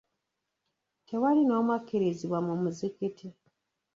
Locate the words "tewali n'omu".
1.07-1.71